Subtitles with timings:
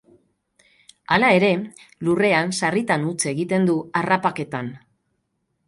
[1.15, 1.51] Hala ere,
[2.07, 4.77] lurrean sarritan huts egiten du harrapaketan.